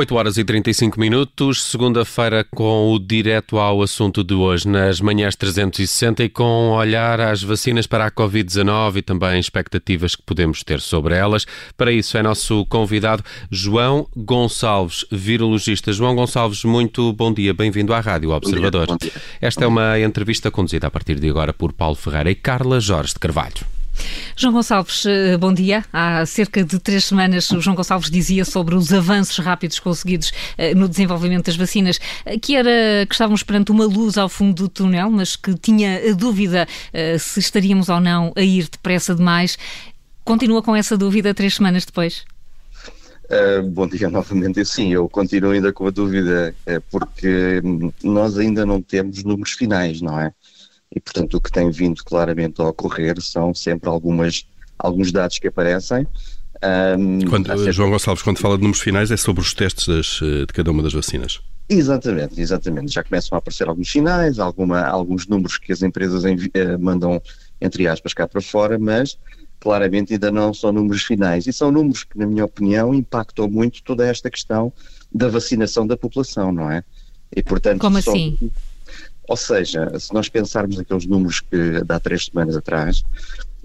8 0.00 0.14
horas 0.14 0.38
e 0.38 0.44
35 0.44 0.98
minutos, 0.98 1.62
segunda-feira 1.62 2.42
com 2.42 2.90
o 2.90 2.98
direto 2.98 3.58
ao 3.58 3.82
assunto 3.82 4.24
de 4.24 4.32
hoje, 4.32 4.66
nas 4.66 4.98
manhãs 4.98 5.36
360 5.36 6.24
e 6.24 6.28
com 6.30 6.70
olhar 6.70 7.20
às 7.20 7.42
vacinas 7.42 7.86
para 7.86 8.06
a 8.06 8.10
Covid-19 8.10 8.96
e 8.96 9.02
também 9.02 9.38
expectativas 9.38 10.16
que 10.16 10.22
podemos 10.22 10.64
ter 10.64 10.80
sobre 10.80 11.14
elas. 11.14 11.44
Para 11.76 11.92
isso 11.92 12.16
é 12.16 12.22
nosso 12.22 12.64
convidado 12.64 13.22
João 13.50 14.08
Gonçalves, 14.16 15.04
virologista. 15.12 15.92
João 15.92 16.16
Gonçalves, 16.16 16.64
muito 16.64 17.12
bom 17.12 17.30
dia, 17.30 17.52
bem-vindo 17.52 17.92
à 17.92 18.00
Rádio 18.00 18.30
Observador. 18.30 18.86
Bom 18.86 18.96
dia, 18.96 19.10
bom 19.12 19.20
dia. 19.20 19.22
Esta 19.38 19.64
é 19.64 19.66
uma 19.66 20.00
entrevista 20.00 20.50
conduzida 20.50 20.86
a 20.86 20.90
partir 20.90 21.20
de 21.20 21.28
agora 21.28 21.52
por 21.52 21.74
Paulo 21.74 21.94
Ferreira 21.94 22.30
e 22.30 22.34
Carla 22.34 22.80
Jorge 22.80 23.12
de 23.12 23.18
Carvalho. 23.18 23.79
João 24.40 24.54
Gonçalves, 24.54 25.04
eh, 25.04 25.36
bom 25.36 25.52
dia. 25.52 25.84
Há 25.92 26.24
cerca 26.24 26.64
de 26.64 26.78
três 26.78 27.04
semanas, 27.04 27.50
o 27.50 27.60
João 27.60 27.76
Gonçalves 27.76 28.10
dizia 28.10 28.42
sobre 28.42 28.74
os 28.74 28.90
avanços 28.90 29.36
rápidos 29.36 29.78
conseguidos 29.78 30.32
eh, 30.56 30.74
no 30.74 30.88
desenvolvimento 30.88 31.44
das 31.46 31.56
vacinas, 31.56 32.00
eh, 32.24 32.38
que 32.38 32.56
era 32.56 33.04
que 33.06 33.14
estávamos 33.14 33.42
perante 33.42 33.70
uma 33.70 33.84
luz 33.84 34.16
ao 34.16 34.30
fundo 34.30 34.62
do 34.62 34.68
túnel, 34.70 35.10
mas 35.10 35.36
que 35.36 35.54
tinha 35.54 36.00
a 36.10 36.14
dúvida 36.14 36.66
se 37.18 37.38
estaríamos 37.38 37.90
ou 37.90 38.00
não 38.00 38.32
a 38.34 38.40
ir 38.40 38.68
depressa 38.70 39.14
demais. 39.14 39.58
Continua 40.24 40.62
com 40.62 40.74
essa 40.74 40.96
dúvida 40.96 41.34
três 41.34 41.56
semanas 41.56 41.84
depois? 41.84 42.24
Uh, 43.26 43.62
bom 43.62 43.86
dia 43.86 44.08
novamente. 44.10 44.64
Sim, 44.64 44.92
eu 44.92 45.06
continuo 45.06 45.50
ainda 45.50 45.70
com 45.70 45.86
a 45.86 45.90
dúvida, 45.90 46.54
porque 46.90 47.60
nós 48.02 48.38
ainda 48.38 48.64
não 48.64 48.80
temos 48.80 49.22
números 49.22 49.52
finais, 49.52 50.00
não 50.00 50.18
é? 50.18 50.32
E, 50.94 51.00
portanto, 51.00 51.36
o 51.36 51.40
que 51.40 51.50
tem 51.50 51.70
vindo 51.70 52.02
claramente 52.04 52.60
a 52.60 52.64
ocorrer 52.68 53.20
são 53.20 53.54
sempre 53.54 53.88
algumas, 53.88 54.46
alguns 54.78 55.12
dados 55.12 55.38
que 55.38 55.48
aparecem. 55.48 56.06
Um, 56.98 57.20
quando, 57.28 57.46
sempre... 57.46 57.72
João 57.72 57.90
Gonçalves, 57.90 58.22
quando 58.22 58.38
fala 58.38 58.56
de 58.56 58.62
números 58.62 58.82
finais, 58.82 59.10
é 59.10 59.16
sobre 59.16 59.40
os 59.40 59.54
testes 59.54 59.86
das, 59.86 60.20
eh, 60.22 60.40
de 60.46 60.52
cada 60.52 60.70
uma 60.70 60.82
das 60.82 60.92
vacinas. 60.92 61.40
Exatamente, 61.68 62.40
exatamente. 62.40 62.92
Já 62.92 63.04
começam 63.04 63.36
a 63.36 63.38
aparecer 63.38 63.68
alguns 63.68 63.90
sinais, 63.90 64.38
alguma, 64.38 64.82
alguns 64.82 65.26
números 65.26 65.56
que 65.56 65.72
as 65.72 65.82
empresas 65.82 66.24
envi- 66.24 66.50
eh, 66.52 66.76
mandam, 66.76 67.22
entre 67.60 67.86
aspas, 67.86 68.12
cá 68.12 68.26
para 68.26 68.42
fora, 68.42 68.78
mas 68.78 69.16
claramente 69.60 70.12
ainda 70.12 70.32
não 70.32 70.52
são 70.52 70.72
números 70.72 71.02
finais. 71.04 71.46
E 71.46 71.52
são 71.52 71.70
números 71.70 72.02
que, 72.02 72.18
na 72.18 72.26
minha 72.26 72.44
opinião, 72.44 72.92
impactam 72.92 73.48
muito 73.48 73.82
toda 73.84 74.04
esta 74.06 74.28
questão 74.28 74.72
da 75.14 75.28
vacinação 75.28 75.86
da 75.86 75.96
população, 75.96 76.50
não 76.50 76.70
é? 76.70 76.82
E, 77.34 77.42
portanto, 77.42 77.80
Como 77.80 77.98
assim? 77.98 78.36
Ou 79.28 79.36
seja, 79.36 79.98
se 79.98 80.12
nós 80.12 80.28
pensarmos 80.28 80.76
naqueles 80.76 81.06
números 81.06 81.40
que 81.40 81.82
há 81.88 82.00
três 82.00 82.26
semanas 82.26 82.56
atrás, 82.56 83.02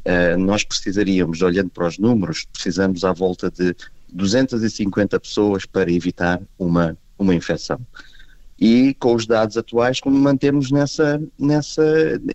uh, 0.05 0.37
nós 0.37 0.63
precisaríamos, 0.63 1.41
olhando 1.41 1.69
para 1.69 1.87
os 1.87 1.97
números, 1.97 2.45
precisamos 2.53 3.03
à 3.03 3.11
volta 3.11 3.49
de 3.49 3.75
250 4.13 5.19
pessoas 5.19 5.65
para 5.65 5.91
evitar 5.91 6.41
uma, 6.57 6.97
uma 7.17 7.33
infecção. 7.33 7.79
E 8.59 8.93
com 8.99 9.13
os 9.13 9.27
dados 9.27 9.57
atuais, 9.57 9.99
como 9.99 10.17
mantemos 10.17 10.71
nessa, 10.71 11.21
nessa, 11.37 11.83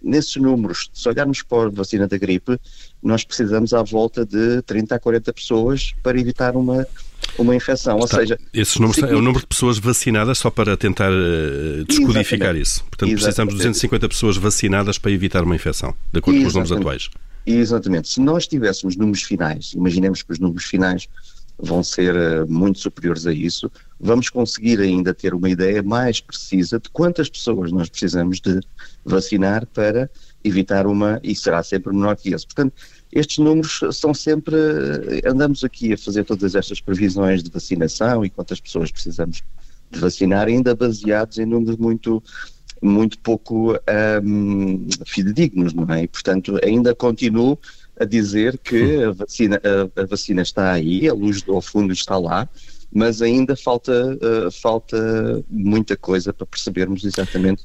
nesses 0.03 0.37
números, 0.37 0.91
se 0.93 1.09
olharmos 1.09 1.43
para 1.43 1.69
a 1.69 1.71
vacina 1.71 2.07
da 2.07 2.19
gripe, 2.19 2.59
nós 3.03 3.25
precisamos 3.25 3.73
à 3.73 3.83
volta 3.83 4.27
de 4.27 4.61
30 4.63 4.95
a 4.95 4.99
40 4.99 5.33
pessoas 5.33 5.95
para 6.03 6.21
evitar 6.21 6.57
uma, 6.57 6.87
uma 7.39 7.57
infecção. 7.57 7.99
Ou 7.99 8.07
seja, 8.07 8.39
esses 8.53 8.77
números 8.77 9.03
é 9.03 9.15
o 9.15 9.23
número 9.23 9.41
de 9.41 9.47
pessoas 9.47 9.79
vacinadas 9.79 10.37
só 10.37 10.51
para 10.51 10.77
tentar 10.77 11.11
uh, 11.11 11.85
descodificar 11.87 12.55
Exatamente. 12.55 12.63
isso. 12.63 12.85
Portanto, 12.85 13.13
Exatamente. 13.13 13.23
precisamos 13.23 13.55
de 13.55 13.59
250 13.59 14.09
pessoas 14.11 14.37
vacinadas 14.37 14.99
para 14.99 15.11
evitar 15.11 15.43
uma 15.43 15.55
infecção, 15.55 15.95
de 16.13 16.19
acordo 16.19 16.39
Exatamente. 16.39 16.43
com 16.43 16.49
os 16.49 16.71
números 16.71 16.73
atuais. 16.73 17.11
Exatamente. 17.47 18.09
Se 18.09 18.21
nós 18.21 18.47
tivéssemos 18.47 18.95
números 18.95 19.23
finais, 19.23 19.73
imaginemos 19.73 20.23
que 20.23 20.33
os 20.33 20.39
números 20.39 20.65
finais 20.65 21.09
vão 21.59 21.83
ser 21.83 22.15
uh, 22.15 22.51
muito 22.51 22.79
superiores 22.79 23.27
a 23.27 23.33
isso, 23.33 23.71
vamos 24.01 24.31
conseguir 24.31 24.81
ainda 24.81 25.13
ter 25.13 25.35
uma 25.35 25.51
ideia 25.51 25.83
mais 25.83 26.21
precisa 26.21 26.81
de 26.81 26.89
quantas 26.89 27.29
pessoas 27.29 27.71
nós 27.71 27.89
precisamos 27.89 28.41
de 28.41 28.61
vacinar 29.05 29.67
para 29.67 30.11
evitar 30.43 30.87
uma, 30.87 31.21
e 31.23 31.37
será 31.37 31.63
sempre 31.63 31.93
menor 31.93 32.17
que 32.17 32.35
isso. 32.35 32.47
Portanto, 32.47 32.73
estes 33.13 33.39
números 33.39 33.81
são 33.93 34.15
sempre, 34.15 34.57
andamos 35.27 35.63
aqui 35.63 35.93
a 35.93 35.99
fazer 35.99 36.25
todas 36.25 36.55
estas 36.55 36.81
previsões 36.81 37.43
de 37.43 37.51
vacinação 37.51 38.25
e 38.25 38.31
quantas 38.31 38.59
pessoas 38.59 38.91
precisamos 38.91 39.43
de 39.91 39.99
vacinar, 39.99 40.47
ainda 40.47 40.75
baseados 40.75 41.39
em 41.39 41.45
números 41.45 41.77
muito, 41.77 42.23
muito 42.81 43.19
pouco 43.19 43.75
um, 44.25 44.87
fidedignos, 45.05 45.75
não 45.75 45.93
é? 45.93 46.05
E, 46.05 46.09
portanto, 46.09 46.59
ainda 46.65 46.95
continuo 46.95 47.59
a 47.99 48.05
dizer 48.07 48.57
que 48.57 49.03
a 49.03 49.11
vacina, 49.11 49.61
a, 49.97 50.01
a 50.01 50.07
vacina 50.07 50.41
está 50.41 50.73
aí, 50.73 51.07
a 51.07 51.13
luz 51.13 51.45
ao 51.47 51.61
fundo 51.61 51.93
está 51.93 52.17
lá, 52.17 52.49
mas 52.93 53.23
ainda 53.23 53.57
falta, 53.57 53.93
uh, 54.17 54.51
falta 54.51 55.45
muita 55.49 55.97
coisa 55.97 56.33
para 56.33 56.47
percebermos 56.47 57.05
exatamente 57.05 57.65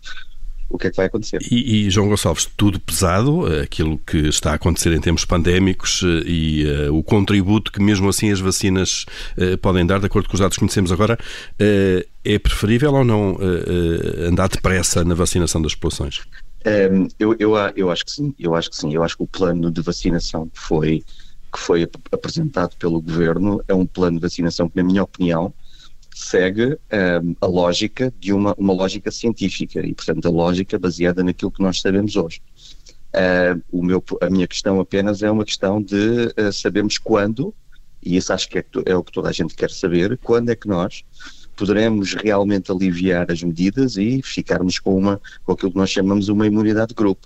o 0.69 0.77
que 0.77 0.87
é 0.87 0.91
que 0.91 0.97
vai 0.97 1.05
acontecer. 1.05 1.39
E, 1.49 1.85
e, 1.85 1.89
João 1.89 2.09
Gonçalves, 2.09 2.49
tudo 2.57 2.79
pesado, 2.79 3.51
eh, 3.51 3.61
aquilo 3.61 3.99
que 3.99 4.17
está 4.17 4.51
a 4.51 4.55
acontecer 4.55 4.91
em 4.93 4.99
tempos 4.99 5.23
pandémicos 5.23 6.01
eh, 6.03 6.23
e 6.25 6.65
uh, 6.65 6.95
o 6.95 7.03
contributo 7.03 7.71
que 7.71 7.81
mesmo 7.81 8.09
assim 8.09 8.31
as 8.31 8.39
vacinas 8.39 9.05
uh, 9.37 9.57
podem 9.59 9.85
dar, 9.85 9.99
de 9.99 10.07
acordo 10.07 10.27
com 10.27 10.33
os 10.33 10.39
dados 10.39 10.55
que 10.55 10.59
conhecemos 10.59 10.91
agora, 10.91 11.17
uh, 11.19 12.07
é 12.23 12.39
preferível 12.39 12.93
ou 12.93 13.03
não 13.03 13.37
andar 14.27 14.49
depressa 14.49 15.03
na 15.03 15.13
vacinação 15.13 15.61
das 15.61 15.75
populações? 15.75 16.21
Um, 16.65 16.69
ehm, 16.69 17.07
eu, 17.19 17.35
eu, 17.37 17.53
eu 17.75 17.91
acho 17.91 18.03
que 18.03 18.11
sim, 18.11 18.33
eu 18.39 18.55
acho 18.55 18.71
que 18.71 18.75
sim, 18.75 18.91
eu 18.91 19.03
acho 19.03 19.15
que 19.15 19.23
o 19.23 19.27
plano 19.27 19.69
de 19.69 19.81
vacinação 19.81 20.49
foi, 20.51 21.03
que 21.55 21.61
foi 21.61 21.87
apresentado 22.11 22.75
pelo 22.77 23.01
Governo 23.01 23.63
é 23.67 23.73
um 23.73 23.85
plano 23.85 24.17
de 24.17 24.21
vacinação 24.21 24.67
que, 24.67 24.75
na 24.75 24.83
minha 24.83 25.03
opinião, 25.03 25.53
segue 26.13 26.77
um, 27.23 27.35
a 27.39 27.45
lógica 27.45 28.13
de 28.19 28.33
uma, 28.33 28.53
uma 28.57 28.73
lógica 28.73 29.09
científica 29.09 29.79
e, 29.79 29.93
portanto, 29.93 30.27
a 30.27 30.31
lógica 30.31 30.77
baseada 30.77 31.23
naquilo 31.23 31.51
que 31.51 31.61
nós 31.61 31.79
sabemos 31.79 32.17
hoje. 32.17 32.41
Uh, 33.13 33.63
o 33.71 33.81
meu, 33.81 34.03
a 34.21 34.29
minha 34.29 34.45
questão 34.45 34.79
apenas 34.81 35.23
é 35.23 35.31
uma 35.31 35.45
questão 35.45 35.81
de 35.81 36.33
uh, 36.37 36.51
sabermos 36.51 36.97
quando, 36.97 37.53
e 38.03 38.17
isso 38.17 38.33
acho 38.33 38.49
que 38.49 38.59
é, 38.59 38.65
é, 38.85 38.95
o 38.95 39.03
que 39.03 39.13
toda 39.13 39.29
a 39.29 39.31
gente 39.31 39.55
quer 39.55 39.71
saber, 39.71 40.19
quando 40.21 40.49
é 40.49 40.55
que 40.55 40.67
nós 40.67 41.05
poderemos 41.55 42.13
realmente 42.15 42.69
aliviar 42.69 43.31
as 43.31 43.41
medidas 43.41 43.95
e 43.95 44.21
ficarmos 44.21 44.77
com, 44.77 44.97
uma, 44.97 45.21
com 45.45 45.53
aquilo 45.53 45.71
que 45.71 45.77
nós 45.77 45.89
chamamos 45.89 46.27
uma 46.27 46.45
imunidade 46.45 46.89
de 46.89 46.95
grupo. 46.95 47.25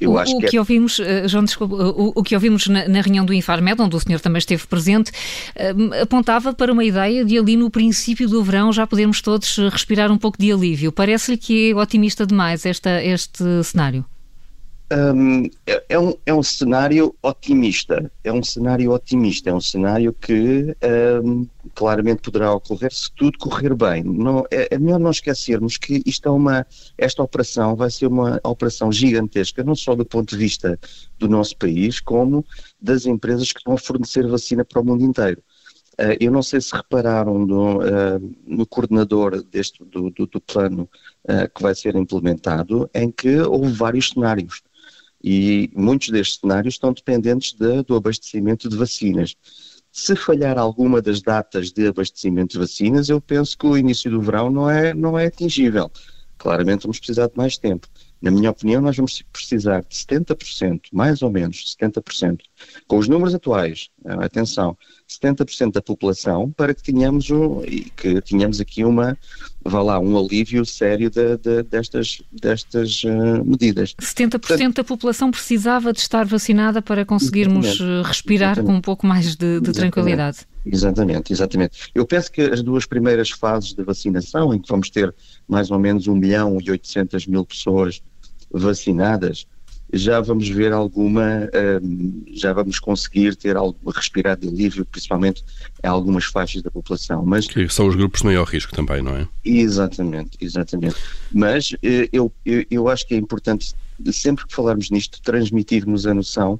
Eu 0.00 0.12
o, 0.12 0.18
acho 0.18 0.36
o 0.36 0.40
que, 0.40 0.48
que 0.48 0.56
é... 0.56 0.60
ouvimos, 0.60 0.98
uh, 0.98 1.26
João, 1.26 1.44
desculpa, 1.44 1.74
o, 1.74 2.12
o, 2.14 2.22
que 2.22 2.34
ouvimos 2.34 2.66
na, 2.68 2.86
na, 2.88 3.00
reunião 3.00 3.24
do 3.24 3.34
Infarmed, 3.34 3.80
onde 3.80 3.96
o 3.96 4.00
senhor 4.00 4.20
também 4.20 4.38
esteve 4.38 4.66
presente, 4.66 5.10
apontava 6.00 6.52
para 6.52 6.72
uma 6.72 6.84
ideia 6.84 7.24
de 7.24 7.36
ali 7.38 7.56
no 7.56 7.70
princípio 7.70 8.28
do 8.28 8.42
verão 8.42 8.72
já 8.72 8.86
podermos 8.86 9.20
todos 9.20 9.56
respirar 9.70 10.12
um 10.12 10.18
pouco 10.18 10.38
de 10.38 10.52
alívio. 10.52 10.92
Parece-lhe 10.92 11.36
que 11.36 11.72
é 11.72 11.74
otimista 11.74 12.26
demais 12.26 12.64
esta, 12.64 13.02
este 13.02 13.42
cenário? 13.64 14.04
Um, 14.88 15.46
é, 15.66 15.84
é, 15.88 15.98
um, 15.98 16.14
é 16.24 16.32
um 16.32 16.44
cenário 16.44 17.12
otimista, 17.20 18.10
é 18.22 18.32
um 18.32 18.42
cenário 18.42 18.92
otimista, 18.92 19.50
é 19.50 19.52
um 19.52 19.60
cenário 19.60 20.12
que 20.12 20.76
um, 21.24 21.44
claramente 21.74 22.22
poderá 22.22 22.54
ocorrer 22.54 22.92
se 22.92 23.10
tudo 23.16 23.36
correr 23.36 23.74
bem. 23.74 24.04
Não, 24.04 24.44
é, 24.48 24.68
é, 24.70 24.78
melhor 24.78 25.00
não 25.00 25.10
esquecermos 25.10 25.76
que 25.76 26.02
isto 26.06 26.28
é 26.28 26.30
uma, 26.30 26.64
esta 26.96 27.20
operação 27.20 27.74
vai 27.74 27.90
ser 27.90 28.06
uma 28.06 28.40
operação 28.44 28.92
gigantesca, 28.92 29.64
não 29.64 29.74
só 29.74 29.96
do 29.96 30.04
ponto 30.04 30.30
de 30.30 30.36
vista 30.36 30.78
do 31.18 31.28
nosso 31.28 31.56
país, 31.56 31.98
como 31.98 32.44
das 32.80 33.06
empresas 33.06 33.50
que 33.50 33.60
vão 33.66 33.76
fornecer 33.76 34.24
vacina 34.28 34.64
para 34.64 34.80
o 34.80 34.84
mundo 34.84 35.02
inteiro. 35.02 35.42
Uh, 35.98 36.14
eu 36.20 36.30
não 36.30 36.42
sei 36.42 36.60
se 36.60 36.76
repararam 36.76 37.38
no, 37.38 37.78
uh, 37.78 38.36
no 38.46 38.66
coordenador 38.66 39.42
deste, 39.42 39.82
do, 39.82 40.10
do, 40.10 40.26
do 40.26 40.40
plano 40.40 40.88
uh, 41.24 41.52
que 41.52 41.62
vai 41.62 41.74
ser 41.74 41.96
implementado, 41.96 42.88
em 42.94 43.10
que 43.10 43.40
houve 43.40 43.72
vários 43.72 44.10
cenários 44.10 44.62
e 45.22 45.70
muitos 45.74 46.10
destes 46.10 46.40
cenários 46.40 46.74
estão 46.74 46.92
dependentes 46.92 47.52
de, 47.52 47.82
do 47.82 47.96
abastecimento 47.96 48.68
de 48.68 48.76
vacinas. 48.76 49.34
Se 49.90 50.14
falhar 50.14 50.58
alguma 50.58 51.00
das 51.00 51.22
datas 51.22 51.72
de 51.72 51.86
abastecimento 51.88 52.52
de 52.52 52.58
vacinas, 52.58 53.08
eu 53.08 53.20
penso 53.20 53.56
que 53.56 53.66
o 53.66 53.78
início 53.78 54.10
do 54.10 54.20
verão 54.20 54.50
não 54.50 54.68
é, 54.68 54.92
não 54.92 55.18
é 55.18 55.26
atingível. 55.26 55.90
Claramente 56.36 56.82
vamos 56.82 56.98
precisar 56.98 57.28
de 57.28 57.36
mais 57.36 57.56
tempo. 57.56 57.88
Na 58.20 58.30
minha 58.30 58.50
opinião, 58.50 58.80
nós 58.80 58.96
vamos 58.96 59.22
precisar 59.32 59.82
de 59.82 59.94
70%, 59.94 60.80
mais 60.92 61.22
ou 61.22 61.30
menos 61.30 61.76
70%, 61.80 62.40
com 62.86 62.98
os 62.98 63.08
números 63.08 63.34
atuais, 63.34 63.88
eh, 64.04 64.24
atenção, 64.24 64.76
70% 65.08 65.72
da 65.72 65.80
população 65.80 66.50
para 66.50 66.74
que 66.74 66.82
tenhamos, 66.82 67.30
um, 67.30 67.62
que 67.96 68.20
tenhamos 68.22 68.60
aqui 68.60 68.84
uma, 68.84 69.16
vá 69.64 69.80
lá, 69.80 70.00
um 70.00 70.18
alívio 70.18 70.64
sério 70.66 71.08
de, 71.08 71.36
de, 71.36 71.62
destas, 71.62 72.22
destas 72.32 73.02
uh, 73.04 73.44
medidas. 73.44 73.94
70% 74.00 74.40
Portanto, 74.40 74.76
da 74.76 74.84
população 74.84 75.30
precisava 75.30 75.92
de 75.92 76.00
estar 76.00 76.26
vacinada 76.26 76.82
para 76.82 77.04
conseguirmos 77.04 77.66
exatamente, 77.66 78.00
eh, 78.00 78.08
respirar 78.08 78.52
exatamente, 78.52 78.72
com 78.72 78.78
um 78.78 78.80
pouco 78.80 79.06
mais 79.06 79.36
de, 79.36 79.60
de 79.60 79.72
tranquilidade. 79.72 80.38
Exatamente, 80.64 81.32
exatamente. 81.32 81.90
Eu 81.94 82.04
penso 82.04 82.30
que 82.30 82.42
as 82.42 82.60
duas 82.62 82.84
primeiras 82.84 83.30
fases 83.30 83.72
de 83.72 83.84
vacinação, 83.84 84.52
em 84.52 84.58
que 84.58 84.68
vamos 84.68 84.90
ter 84.90 85.14
mais 85.46 85.70
ou 85.70 85.78
menos 85.78 86.08
1 86.08 86.14
milhão 86.14 86.58
e 86.60 86.70
800 86.70 87.26
mil 87.28 87.44
pessoas 87.44 88.02
vacinadas, 88.50 89.46
já 89.92 90.20
vamos 90.20 90.48
ver 90.48 90.72
alguma, 90.72 91.48
um, 91.82 92.24
já 92.32 92.52
vamos 92.52 92.78
conseguir 92.78 93.36
ter 93.36 93.56
algo, 93.56 93.78
respirar 93.90 94.36
de 94.36 94.48
alívio, 94.48 94.84
principalmente 94.84 95.44
em 95.82 95.86
algumas 95.86 96.24
faixas 96.24 96.62
da 96.62 96.70
população. 96.70 97.24
Mas, 97.24 97.46
que 97.46 97.68
são 97.68 97.86
os 97.86 97.94
grupos 97.94 98.20
de 98.20 98.26
maior 98.26 98.44
risco 98.44 98.74
também, 98.74 99.02
não 99.02 99.16
é? 99.16 99.28
Exatamente, 99.44 100.36
exatamente. 100.40 100.96
Mas 101.32 101.74
eh, 101.82 102.08
eu, 102.12 102.32
eu, 102.44 102.64
eu 102.70 102.88
acho 102.88 103.06
que 103.06 103.14
é 103.14 103.16
importante, 103.16 103.74
sempre 104.12 104.46
que 104.46 104.54
falarmos 104.54 104.90
nisto, 104.90 105.20
transmitirmos 105.22 106.06
a 106.06 106.14
noção 106.14 106.58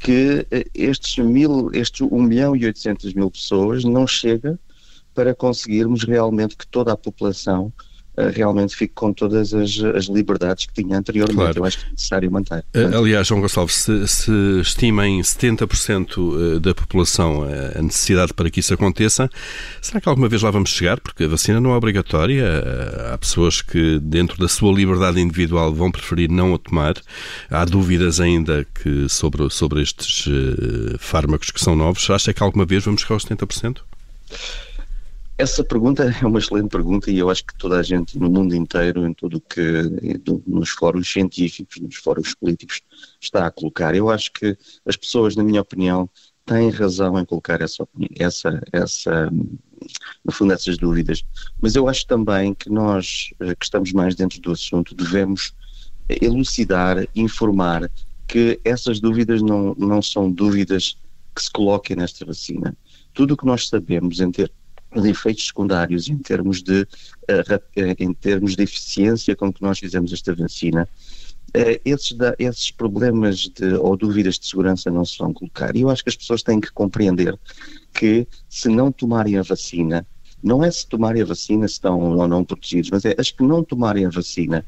que 0.00 0.46
eh, 0.50 0.66
estes, 0.74 1.16
mil, 1.24 1.70
estes 1.72 2.00
1 2.00 2.22
milhão 2.22 2.56
e 2.56 2.66
800 2.66 3.14
mil 3.14 3.30
pessoas 3.30 3.84
não 3.84 4.06
chega 4.06 4.58
para 5.14 5.34
conseguirmos 5.34 6.02
realmente 6.02 6.56
que 6.56 6.66
toda 6.66 6.92
a 6.92 6.96
população 6.96 7.72
realmente 8.16 8.76
fique 8.76 8.94
com 8.94 9.12
todas 9.12 9.52
as, 9.52 9.78
as 9.80 10.04
liberdades 10.06 10.66
que 10.66 10.82
tinha 10.82 10.98
anteriormente. 10.98 11.36
Claro. 11.36 11.58
Eu 11.58 11.64
acho 11.64 11.78
que 11.78 11.86
é 11.86 11.90
necessário 11.90 12.30
manter. 12.30 12.64
Eh, 12.72 12.90
aliás, 12.94 13.26
João 13.26 13.40
Gonçalves, 13.40 13.74
se, 13.74 14.06
se 14.06 14.32
estima 14.60 15.06
em 15.06 15.20
70% 15.20 16.56
eh, 16.56 16.60
da 16.60 16.74
população 16.74 17.44
a 17.44 17.82
necessidade 17.82 18.32
para 18.32 18.48
que 18.50 18.60
isso 18.60 18.72
aconteça, 18.72 19.28
será 19.82 20.00
que 20.00 20.08
alguma 20.08 20.28
vez 20.28 20.42
lá 20.42 20.50
vamos 20.50 20.70
chegar? 20.70 21.00
Porque 21.00 21.24
a 21.24 21.28
vacina 21.28 21.60
não 21.60 21.72
é 21.72 21.76
obrigatória. 21.76 22.44
Há 23.12 23.18
pessoas 23.18 23.60
que, 23.60 23.98
dentro 24.00 24.38
da 24.38 24.48
sua 24.48 24.72
liberdade 24.72 25.20
individual, 25.20 25.72
vão 25.74 25.90
preferir 25.90 26.30
não 26.30 26.54
a 26.54 26.58
tomar. 26.58 26.94
Há 27.50 27.64
dúvidas 27.64 28.20
ainda 28.20 28.66
que 28.74 29.08
sobre, 29.08 29.48
sobre 29.50 29.82
estes 29.82 30.28
fármacos 30.98 31.50
que 31.50 31.60
são 31.60 31.74
novos. 31.74 32.08
Acha 32.10 32.32
que 32.32 32.42
alguma 32.42 32.64
vez 32.64 32.84
vamos 32.84 33.02
chegar 33.02 33.14
aos 33.14 33.24
70%? 33.24 33.78
Essa 35.36 35.64
pergunta 35.64 36.04
é 36.22 36.26
uma 36.26 36.38
excelente 36.38 36.68
pergunta 36.68 37.10
e 37.10 37.18
eu 37.18 37.28
acho 37.28 37.44
que 37.44 37.56
toda 37.56 37.78
a 37.78 37.82
gente 37.82 38.18
no 38.18 38.30
mundo 38.30 38.54
inteiro, 38.54 39.06
em 39.06 39.12
tudo 39.12 39.40
que 39.40 39.60
nos 40.46 40.70
fóruns 40.70 41.10
científicos, 41.10 41.80
nos 41.80 41.96
fóruns 41.96 42.34
políticos, 42.34 42.82
está 43.20 43.46
a 43.46 43.50
colocar. 43.50 43.94
Eu 43.94 44.10
acho 44.10 44.32
que 44.32 44.56
as 44.86 44.96
pessoas, 44.96 45.34
na 45.34 45.42
minha 45.42 45.60
opinião, 45.60 46.08
têm 46.46 46.70
razão 46.70 47.18
em 47.18 47.24
colocar 47.24 47.60
essa, 47.60 47.88
essa, 48.16 48.62
essa, 48.72 49.30
no 50.24 50.32
fundo, 50.32 50.52
essas 50.52 50.78
dúvidas. 50.78 51.24
Mas 51.60 51.74
eu 51.74 51.88
acho 51.88 52.06
também 52.06 52.54
que 52.54 52.70
nós, 52.70 53.30
eh, 53.40 53.54
que 53.54 53.64
estamos 53.64 53.92
mais 53.92 54.14
dentro 54.14 54.40
do 54.40 54.52
assunto, 54.52 54.94
devemos 54.94 55.54
elucidar, 56.20 57.08
informar 57.14 57.90
que 58.28 58.60
essas 58.64 59.00
dúvidas 59.00 59.42
não, 59.42 59.74
não 59.74 60.02
são 60.02 60.30
dúvidas 60.30 60.96
que 61.34 61.42
se 61.42 61.50
coloquem 61.50 61.96
nesta 61.96 62.24
vacina. 62.24 62.76
Tudo 63.12 63.34
o 63.34 63.36
que 63.36 63.46
nós 63.46 63.68
sabemos 63.68 64.20
em 64.20 64.30
termos 64.30 64.63
de 65.00 65.08
efeitos 65.08 65.46
secundários 65.46 66.08
em 66.08 66.18
termos 66.18 66.62
de, 66.62 66.82
uh, 66.82 67.94
em 67.98 68.12
termos 68.12 68.56
de 68.56 68.62
eficiência 68.62 69.34
com 69.34 69.52
que 69.52 69.62
nós 69.62 69.78
fizemos 69.78 70.12
esta 70.12 70.34
vacina, 70.34 70.88
uh, 71.56 71.80
esses, 71.84 72.16
esses 72.38 72.70
problemas 72.70 73.48
de, 73.48 73.74
ou 73.74 73.96
dúvidas 73.96 74.38
de 74.38 74.46
segurança 74.46 74.90
não 74.90 75.04
se 75.04 75.18
vão 75.18 75.32
colocar. 75.32 75.74
E 75.76 75.82
eu 75.82 75.90
acho 75.90 76.02
que 76.02 76.10
as 76.10 76.16
pessoas 76.16 76.42
têm 76.42 76.60
que 76.60 76.72
compreender 76.72 77.38
que 77.92 78.26
se 78.48 78.68
não 78.68 78.90
tomarem 78.90 79.38
a 79.38 79.42
vacina, 79.42 80.06
não 80.42 80.62
é 80.62 80.70
se 80.70 80.86
tomarem 80.86 81.22
a 81.22 81.26
vacina 81.26 81.66
se 81.66 81.74
estão 81.74 81.98
ou 81.98 82.28
não 82.28 82.44
protegidos, 82.44 82.90
mas 82.90 83.04
é 83.04 83.14
as 83.18 83.30
que 83.30 83.42
não 83.42 83.64
tomarem 83.64 84.04
a 84.04 84.10
vacina, 84.10 84.64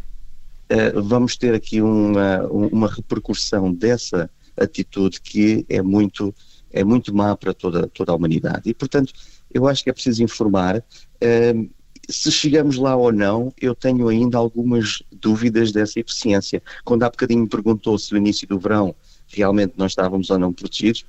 vamos 1.05 1.37
ter 1.37 1.55
aqui 1.55 1.81
uma, 1.83 2.47
uma 2.47 2.89
repercussão 2.89 3.73
dessa 3.73 4.31
atitude 4.57 5.21
que 5.21 5.67
é 5.69 5.83
muito, 5.83 6.35
é 6.73 6.83
muito 6.83 7.15
má 7.15 7.37
para 7.37 7.53
toda, 7.53 7.87
toda 7.89 8.13
a 8.13 8.15
humanidade. 8.15 8.63
E, 8.71 8.75
portanto, 8.75 9.13
eu 9.53 9.67
acho 9.67 9.83
que 9.83 9.91
é 9.91 9.93
preciso 9.93 10.23
informar. 10.23 10.79
Uh, 10.79 11.69
se 12.09 12.31
chegamos 12.31 12.77
lá 12.77 12.95
ou 12.95 13.13
não, 13.13 13.53
eu 13.61 13.75
tenho 13.75 14.09
ainda 14.09 14.39
algumas 14.39 15.03
dúvidas 15.11 15.73
dessa 15.73 15.99
eficiência. 15.99 16.63
Quando 16.85 17.03
há 17.03 17.11
bocadinho 17.11 17.43
me 17.43 17.49
perguntou 17.49 17.99
se 17.99 18.13
no 18.13 18.19
início 18.19 18.47
do 18.47 18.59
verão 18.59 18.95
realmente 19.29 19.75
nós 19.77 19.93
estávamos 19.93 20.31
ou 20.31 20.39
não 20.39 20.53
protegidos, 20.53 21.05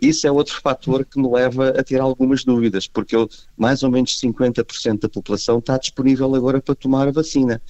isso 0.00 0.26
é 0.26 0.32
outro 0.32 0.60
fator 0.60 1.04
que 1.04 1.20
me 1.20 1.28
leva 1.28 1.70
a 1.70 1.84
ter 1.84 2.00
algumas 2.00 2.44
dúvidas, 2.44 2.86
porque 2.86 3.14
eu, 3.14 3.28
mais 3.56 3.82
ou 3.82 3.90
menos 3.90 4.18
50% 4.20 5.00
da 5.00 5.08
população 5.08 5.58
está 5.58 5.78
disponível 5.78 6.34
agora 6.34 6.60
para 6.60 6.74
tomar 6.74 7.08
a 7.08 7.12
vacina. 7.12 7.60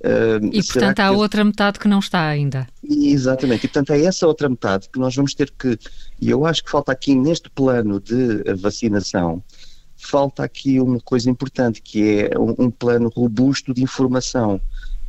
Uh, 0.00 0.46
e 0.52 0.62
portanto 0.62 1.00
há 1.00 1.10
outra 1.10 1.44
metade 1.44 1.78
que 1.78 1.88
não 1.88 1.98
está 1.98 2.28
ainda. 2.28 2.68
Exatamente, 2.88 3.64
e 3.64 3.68
portanto 3.68 3.92
é 3.92 4.04
essa 4.04 4.26
outra 4.26 4.48
metade 4.48 4.88
que 4.88 4.98
nós 4.98 5.14
vamos 5.14 5.34
ter 5.34 5.50
que, 5.50 5.76
e 6.20 6.30
eu 6.30 6.46
acho 6.46 6.62
que 6.62 6.70
falta 6.70 6.92
aqui 6.92 7.14
neste 7.16 7.50
plano 7.50 8.00
de 8.00 8.44
vacinação, 8.54 9.42
falta 9.98 10.44
aqui 10.44 10.80
uma 10.80 11.00
coisa 11.00 11.28
importante, 11.28 11.82
que 11.82 12.20
é 12.20 12.38
um, 12.38 12.66
um 12.66 12.70
plano 12.70 13.10
robusto 13.14 13.74
de 13.74 13.82
informação 13.82 14.60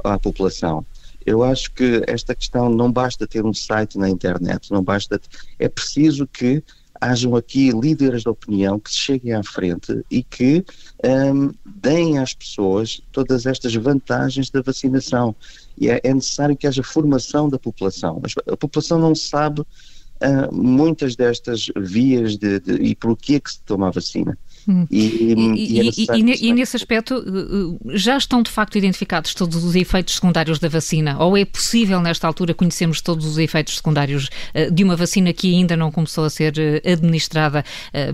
à 0.04 0.18
população. 0.18 0.86
Eu 1.26 1.44
acho 1.44 1.72
que 1.72 2.02
esta 2.08 2.34
questão 2.34 2.70
não 2.70 2.92
basta 2.92 3.28
ter 3.28 3.46
um 3.46 3.54
site 3.54 3.98
na 3.98 4.10
internet, 4.10 4.72
não 4.72 4.84
basta. 4.84 5.22
É 5.60 5.70
preciso 5.70 6.26
que 6.26 6.64
hajam 7.00 7.36
aqui 7.36 7.72
líderes 7.72 8.24
de 8.24 8.30
opinião 8.30 8.80
que 8.80 8.94
cheguem 8.94 9.34
à 9.34 9.44
frente 9.44 10.04
e 10.12 10.22
que 10.22 10.66
um, 11.04 11.52
deem 11.66 12.18
às 12.18 12.34
pessoas 12.34 13.02
todas 13.12 13.46
estas 13.46 13.74
vantagens 13.76 14.50
da 14.50 14.62
vacinação. 14.62 15.36
E 15.78 15.90
é, 15.90 16.02
é 16.04 16.14
necessário 16.14 16.58
que 16.58 16.68
haja 16.68 16.84
formação 16.84 17.48
da 17.48 17.58
população. 17.58 18.22
A 18.48 18.58
população 18.58 19.00
não 19.00 19.16
sabe 19.16 19.62
uh, 19.62 20.54
muitas 20.54 21.16
destas 21.16 21.68
vias 21.78 22.38
de, 22.38 22.60
de, 22.60 22.74
e 22.74 22.96
por 22.96 23.16
que 23.16 23.36
é 23.36 23.40
que 23.40 23.52
se 23.52 23.62
toma 23.62 23.88
a 23.88 23.92
vacina. 23.92 24.38
Hum. 24.68 24.86
E, 24.90 25.00
e, 25.00 25.34
e, 25.78 25.96
e, 25.96 26.48
e, 26.48 26.54
nesse 26.54 26.76
aspecto, 26.76 27.16
eh, 27.16 27.98
já 27.98 28.18
estão 28.18 28.42
de 28.42 28.52
facto 28.52 28.78
identificados 28.78 29.34
todos 29.34 29.64
os 29.64 29.76
efeitos 29.76 30.16
secundários 30.16 30.60
da 30.60 30.68
vacina? 30.68 31.18
Ou 31.20 31.38
é 31.38 31.46
possível, 31.46 32.02
nesta 32.02 32.28
altura, 32.28 32.54
conhecermos 32.54 33.02
todos 33.02 33.26
os 33.26 33.38
efeitos 33.38 33.76
secundários 33.76 34.30
uh, 34.56 34.72
de 34.72 34.84
uma 34.84 34.96
vacina 34.96 35.34
que 35.34 35.56
ainda 35.56 35.76
não 35.78 35.92
começou 35.92 36.26
a 36.26 36.30
ser 36.30 36.54
administrada 36.86 37.64
uh, 37.94 38.14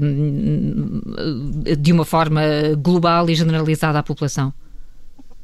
de 1.75 1.91
uma 1.91 2.05
forma 2.05 2.41
global 2.77 3.29
e 3.29 3.35
generalizada 3.35 3.99
à 3.99 4.03
população? 4.03 4.53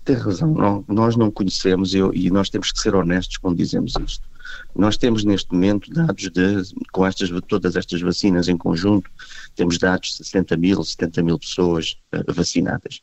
Tem 0.03 0.15
razão, 0.15 0.51
não, 0.53 0.83
nós 0.87 1.15
não 1.15 1.29
conhecemos 1.29 1.93
eu, 1.93 2.11
e 2.13 2.31
nós 2.31 2.49
temos 2.49 2.71
que 2.71 2.79
ser 2.79 2.95
honestos 2.95 3.37
quando 3.37 3.57
dizemos 3.57 3.93
isto. 4.03 4.30
Nós 4.75 4.97
temos 4.97 5.23
neste 5.23 5.51
momento 5.53 5.91
dados 5.91 6.29
de, 6.29 6.61
com 6.91 7.05
estas, 7.05 7.29
todas 7.47 7.75
estas 7.75 8.01
vacinas 8.01 8.47
em 8.47 8.57
conjunto, 8.57 9.09
temos 9.55 9.77
dados 9.77 10.09
de 10.11 10.17
60 10.17 10.57
mil, 10.57 10.83
70 10.83 11.23
mil 11.23 11.37
pessoas 11.37 11.97
uh, 12.13 12.33
vacinadas. 12.33 13.01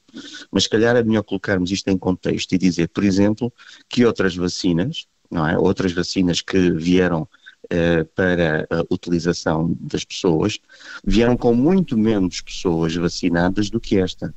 Mas 0.50 0.64
se 0.64 0.69
calhar 0.69 0.97
é 0.97 1.02
melhor 1.02 1.23
colocarmos 1.23 1.71
isto 1.71 1.88
em 1.88 1.99
contexto 1.99 2.52
e 2.52 2.59
dizer, 2.59 2.88
por 2.88 3.05
exemplo, 3.05 3.52
que 3.88 4.05
outras 4.05 4.35
vacinas, 4.35 5.07
não 5.31 5.47
é? 5.47 5.59
outras 5.59 5.93
vacinas 5.93 6.40
que 6.40 6.71
vieram 6.73 7.23
uh, 7.23 8.05
para 8.14 8.67
a 8.71 8.85
utilização 8.90 9.76
das 9.81 10.05
pessoas, 10.05 10.59
vieram 11.05 11.37
com 11.37 11.55
muito 11.55 11.97
menos 11.97 12.40
pessoas 12.40 12.95
vacinadas 12.95 13.71
do 13.71 13.81
que 13.81 13.99
esta. 13.99 14.35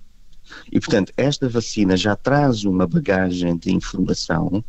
E, 0.71 0.79
portanto, 0.79 1.11
esta 1.17 1.47
vacina 1.49 1.95
já 1.97 2.15
traz 2.15 2.63
uma 2.63 2.87
bagagem 2.87 3.57
de 3.57 3.71
informação 3.71 4.63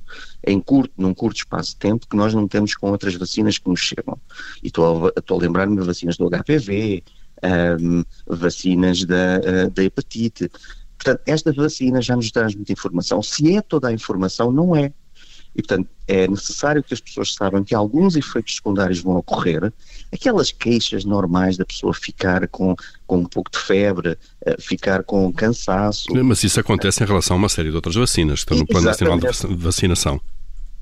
em 0.46 0.60
curto, 0.60 0.92
num 0.96 1.14
curto 1.14 1.38
espaço 1.38 1.70
de 1.70 1.76
tempo 1.76 2.06
que 2.08 2.16
nós 2.16 2.34
não 2.34 2.48
temos 2.48 2.74
com 2.74 2.90
outras 2.90 3.14
vacinas 3.14 3.58
que 3.58 3.68
nos 3.68 3.80
chegam. 3.80 4.18
E 4.62 4.66
estou 4.66 5.06
a, 5.06 5.10
a 5.10 5.36
lembrar-me 5.36 5.76
de 5.76 5.86
vacinas 5.86 6.16
do 6.16 6.28
HPV, 6.28 7.02
um, 7.80 8.04
vacinas 8.26 9.04
da, 9.04 9.40
uh, 9.40 9.70
da 9.70 9.82
hepatite. 9.82 10.50
Portanto, 10.96 11.22
esta 11.26 11.52
vacina 11.52 12.00
já 12.00 12.14
nos 12.14 12.30
traz 12.30 12.54
muita 12.54 12.72
informação. 12.72 13.22
Se 13.22 13.56
é 13.56 13.60
toda 13.60 13.88
a 13.88 13.92
informação, 13.92 14.52
não 14.52 14.76
é. 14.76 14.92
E, 15.54 15.62
portanto, 15.62 15.88
é 16.08 16.26
necessário 16.26 16.82
que 16.82 16.94
as 16.94 17.00
pessoas 17.00 17.34
saibam 17.34 17.62
que 17.62 17.74
alguns 17.74 18.16
efeitos 18.16 18.56
secundários 18.56 19.00
vão 19.00 19.16
ocorrer. 19.16 19.72
Aquelas 20.12 20.50
queixas 20.50 21.04
normais 21.04 21.56
da 21.56 21.64
pessoa 21.64 21.92
ficar 21.92 22.48
com, 22.48 22.74
com 23.06 23.18
um 23.18 23.24
pouco 23.24 23.50
de 23.50 23.58
febre, 23.58 24.16
eh, 24.44 24.56
ficar 24.58 25.02
com 25.02 25.32
cansaço. 25.32 26.08
Mas 26.24 26.42
isso 26.42 26.58
acontece 26.58 27.02
em 27.02 27.06
relação 27.06 27.36
a 27.36 27.38
uma 27.38 27.48
série 27.48 27.70
de 27.70 27.76
outras 27.76 27.94
vacinas 27.94 28.42
que 28.42 28.54
estão 28.54 28.58
no 28.58 28.66
Plano 28.66 28.86
Nacional 28.86 29.18
de 29.18 29.54
Vacinação. 29.56 30.20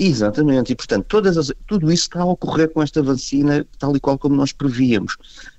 Exatamente, 0.03 0.73
e 0.73 0.75
portanto 0.75 1.05
todas 1.05 1.37
as, 1.37 1.53
tudo 1.67 1.93
isso 1.93 2.05
está 2.05 2.23
a 2.23 2.25
ocorrer 2.25 2.71
com 2.71 2.83
esta 2.83 3.03
vacina 3.03 3.67
tal 3.79 3.95
e 3.95 4.01
qual 4.01 4.19
como 4.19 4.35
nós 4.35 4.51
prevíamos. 4.51 5.15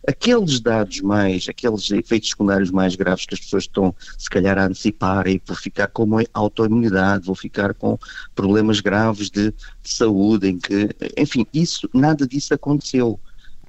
Aqueles 0.08 0.60
dados 0.60 1.00
mais, 1.02 1.48
aqueles 1.48 1.92
efeitos 1.92 2.30
secundários 2.30 2.72
mais 2.72 2.96
graves 2.96 3.28
que 3.28 3.36
as 3.36 3.40
pessoas 3.40 3.66
estão 3.66 3.94
se 4.18 4.28
calhar 4.32 4.58
a 4.58 4.66
antecipar 4.66 5.28
e 5.28 5.40
vão 5.46 5.56
ficar 5.56 5.90
com 5.90 6.08
autoimunidade, 6.34 7.28
vão 7.28 7.36
ficar 7.36 7.76
com 7.76 8.00
problemas 8.34 8.80
graves 8.80 9.30
de, 9.30 9.52
de 9.52 9.94
saúde, 9.94 10.50
em 10.50 10.58
que, 10.58 10.90
enfim, 11.16 11.46
isso, 11.54 11.88
nada 11.94 12.26
disso 12.26 12.52
aconteceu. 12.52 13.20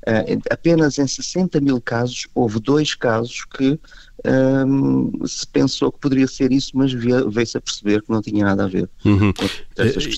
Uh, 0.03 0.41
apenas 0.51 0.99
em 0.99 1.07
60 1.07 1.61
mil 1.61 1.81
casos 1.81 2.27
houve 2.35 2.59
dois 2.59 2.95
casos 2.95 3.45
que 3.45 3.79
um, 4.25 5.27
se 5.27 5.47
pensou 5.47 5.91
que 5.91 5.99
poderia 5.99 6.27
ser 6.29 6.53
isso, 6.53 6.71
mas 6.75 6.93
veio-se 6.93 7.57
a 7.57 7.61
perceber 7.61 8.03
que 8.03 8.11
não 8.11 8.23
tinha 8.23 8.45
nada 8.45 8.65
a 8.65 8.69
ver. 8.69 8.89
Uhum. 9.05 9.33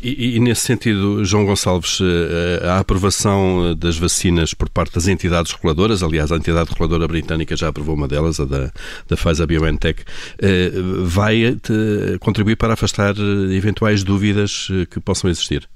E, 0.02 0.36
e, 0.36 0.40
nesse 0.40 0.62
sentido, 0.62 1.24
João 1.24 1.46
Gonçalves, 1.46 1.98
eh, 2.02 2.66
a 2.66 2.80
aprovação 2.80 3.74
das 3.74 3.96
vacinas 3.96 4.52
por 4.52 4.68
parte 4.68 4.94
das 4.94 5.08
entidades 5.08 5.52
reguladoras, 5.52 6.02
aliás, 6.02 6.30
a 6.30 6.36
entidade 6.36 6.70
reguladora 6.70 7.08
britânica 7.08 7.56
já 7.56 7.68
aprovou 7.68 7.94
uma 7.94 8.06
delas, 8.06 8.38
a 8.40 8.44
da, 8.44 8.70
da 9.08 9.16
Pfizer 9.16 9.46
BioNTech, 9.46 10.04
eh, 10.38 10.70
vai 11.02 11.56
contribuir 12.20 12.56
para 12.56 12.74
afastar 12.74 13.14
eventuais 13.52 14.04
dúvidas 14.04 14.68
que 14.90 15.00
possam 15.00 15.30
existir? 15.30 15.66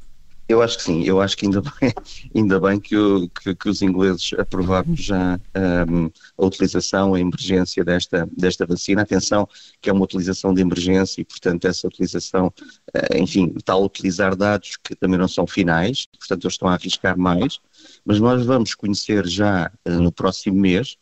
Eu 0.48 0.62
acho 0.62 0.78
que 0.78 0.84
sim, 0.84 1.04
eu 1.04 1.20
acho 1.20 1.36
que 1.36 1.44
ainda 1.44 1.60
bem, 1.78 1.92
ainda 2.34 2.58
bem 2.58 2.80
que, 2.80 2.96
o, 2.96 3.28
que, 3.28 3.54
que 3.54 3.68
os 3.68 3.82
ingleses 3.82 4.30
aprovaram 4.38 4.96
já 4.96 5.38
um, 5.86 6.10
a 6.38 6.46
utilização, 6.46 7.12
a 7.12 7.20
emergência 7.20 7.84
desta, 7.84 8.26
desta 8.34 8.64
vacina. 8.64 9.02
Atenção, 9.02 9.46
que 9.80 9.90
é 9.90 9.92
uma 9.92 10.04
utilização 10.04 10.54
de 10.54 10.62
emergência 10.62 11.20
e, 11.20 11.24
portanto, 11.24 11.66
essa 11.66 11.86
utilização, 11.86 12.46
uh, 12.46 13.16
enfim, 13.16 13.52
está 13.58 13.74
a 13.74 13.78
utilizar 13.78 14.34
dados 14.34 14.78
que 14.82 14.96
também 14.96 15.18
não 15.18 15.28
são 15.28 15.46
finais, 15.46 16.06
portanto, 16.18 16.44
eles 16.44 16.54
estão 16.54 16.68
a 16.68 16.74
arriscar 16.74 17.18
mais, 17.18 17.60
mas 18.02 18.18
nós 18.18 18.44
vamos 18.46 18.74
conhecer 18.74 19.26
já 19.26 19.70
uh, 19.86 19.90
no 19.90 20.10
próximo 20.10 20.56
mês. 20.58 20.96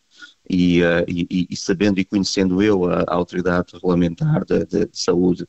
E, 0.49 0.81
uh, 0.81 1.05
e, 1.09 1.49
e, 1.50 1.57
sabendo 1.57 1.99
e 1.99 2.05
conhecendo 2.05 2.62
eu 2.62 2.85
a, 2.85 3.00
a 3.00 3.15
autoridade 3.15 3.73
regulamentar 3.75 4.45
de, 4.45 4.65
de, 4.65 4.87
de 4.87 4.99
saúde 4.99 5.45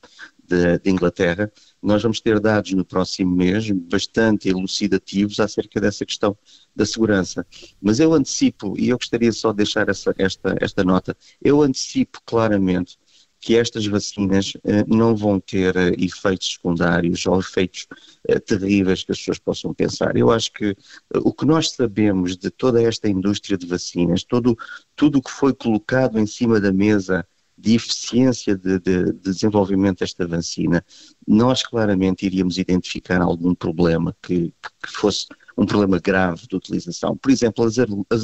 de, 0.48 0.80
de, 0.80 0.90
Inglaterra, 0.90 1.52
nós 1.82 2.02
vamos 2.02 2.20
ter 2.22 2.40
dados 2.40 2.72
no 2.74 2.86
próximo 2.86 3.36
mês 3.36 3.70
bastante 3.72 4.50
elucidativos 4.50 5.40
acerca 5.40 5.80
dessa 5.82 6.06
questão 6.06 6.38
da 6.76 6.86
segurança. 6.86 7.46
Mas 7.82 8.00
eu 8.00 8.14
antecipo, 8.14 8.78
e 8.78 8.90
eu 8.90 8.98
gostaria 8.98 9.32
só 9.32 9.52
de 9.52 9.58
deixar 9.58 9.90
essa, 9.90 10.14
esta, 10.18 10.56
esta 10.60 10.84
nota, 10.84 11.16
eu 11.42 11.62
antecipo 11.62 12.22
claramente 12.26 12.98
que 13.40 13.56
estas 13.56 13.86
vacinas 13.86 14.54
eh, 14.64 14.84
não 14.88 15.16
vão 15.16 15.40
ter 15.40 15.76
eh, 15.76 15.94
efeitos 15.98 16.54
secundários 16.54 17.26
ou 17.26 17.40
efeitos 17.40 17.88
eh, 18.28 18.40
terríveis 18.40 19.04
que 19.04 19.12
as 19.12 19.20
pessoas 19.20 19.40
possam 19.40 19.74
pensar. 19.74 20.18
Eu 20.18 20.32
acho 20.32 20.52
que 20.52 20.76
o 21.16 21.32
que 21.32 21.46
nós 21.46 21.72
sabemos 21.72 22.36
de 22.36 22.50
toda 22.50 22.82
esta 22.82 23.08
indústria 23.08 23.58
de 23.58 23.68
vacinas, 23.68 24.24
todo, 24.24 24.58
tudo 24.96 25.20
o 25.20 25.22
que 25.22 25.32
foi 25.32 25.54
colocado 25.54 26.20
em 26.20 26.26
cima 26.26 26.60
da 26.60 26.72
mesa 26.72 27.26
de 27.58 27.76
eficiência 27.76 28.56
de, 28.56 28.80
de, 28.80 29.04
de, 29.06 29.14
desenvolvimento 29.14 30.00
desta 30.00 30.28
vacina, 30.28 30.86
nós 31.28 31.64
claramente 31.64 32.26
iríamos 32.26 32.58
identificar 32.58 33.22
algum 33.22 33.56
problema 33.56 34.16
que, 34.22 34.54
que 34.84 34.92
fosse 34.92 35.28
um 35.58 35.66
problema 35.66 36.00
grave 36.00 36.46
de 36.48 36.56
utilização. 36.56 37.18
Por 37.18 37.32
exemplo, 37.32 37.66
as, 37.66 37.80
as, 37.80 38.24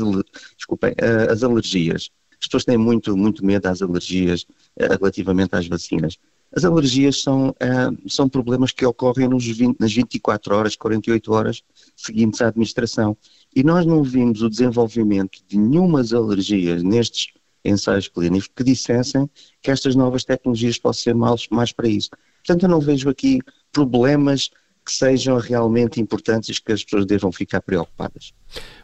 desculpem, 0.56 0.94
eh, 0.98 1.32
as 1.32 1.42
alergias. 1.42 2.12
As 2.40 2.48
pessoas 2.48 2.66
têm 2.66 2.78
muito, 2.78 3.18
muito 3.18 3.44
medo 3.44 3.64
das 3.64 3.82
alergias 3.82 4.46
eh, 4.78 4.88
relativamente 4.88 5.56
às 5.56 5.68
vacinas. 5.68 6.20
As 6.56 6.64
alergias 6.64 7.24
são, 7.24 7.50
uh, 7.50 8.10
são 8.10 8.30
problemas 8.30 8.72
que 8.72 8.86
ocorrem 8.86 9.28
nos 9.28 9.44
20, 9.44 9.80
nas 9.80 9.92
24 9.92 10.56
horas, 10.56 10.76
48 10.76 11.34
horas 11.34 11.64
seguintes 11.96 12.42
à 12.44 12.50
administração. 12.50 13.18
E 13.56 13.64
nós 13.64 13.88
não 13.88 14.04
vimos 14.04 14.44
o 14.44 14.50
desenvolvimento 14.50 15.40
de 15.48 15.58
nenhumas 15.58 16.14
alergias 16.14 16.84
nestes 16.84 17.34
ensaios 17.64 18.08
clínicos 18.08 18.50
que 18.54 18.64
dissessem 18.64 19.30
que 19.62 19.72
estas 19.72 19.96
novas 19.96 20.24
tecnologias 20.24 20.78
possam 20.78 21.04
ser 21.04 21.16
mais, 21.16 21.48
mais 21.50 21.72
para 21.72 21.88
isso. 21.88 22.10
Portanto, 22.46 22.64
eu 22.64 22.70
não 22.70 22.80
vejo 22.80 23.10
aqui 23.10 23.40
problemas 23.72 24.50
que 24.86 24.92
sejam 24.92 25.38
realmente 25.38 26.02
importantes 26.02 26.50
e 26.50 26.62
que 26.62 26.72
as 26.72 26.84
pessoas 26.84 27.06
devam 27.06 27.32
ficar 27.32 27.62
preocupadas. 27.62 28.34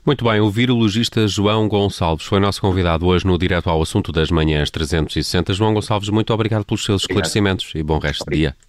Muito 0.06 0.24
bem, 0.24 0.40
o 0.40 0.50
virologista 0.50 1.28
João 1.28 1.68
Gonçalves 1.68 2.26
foi 2.26 2.40
nosso 2.40 2.62
convidado 2.62 3.06
hoje 3.06 3.28
no 3.28 3.38
Direto 3.38 3.70
ao 3.70 3.82
Assunto 3.82 4.12
das 4.12 4.32
Manhãs 4.32 4.72
360. 4.72 5.54
João 5.54 5.74
Gonçalves, 5.74 6.10
muito 6.10 6.34
obrigado 6.34 6.64
pelos 6.64 6.86
seus 6.86 7.02
esclarecimentos 7.02 7.66
obrigado. 7.66 7.82
e 7.82 7.84
bom 7.84 8.00
resto 8.00 8.22
obrigado. 8.22 8.54
de 8.54 8.58
dia. 8.58 8.69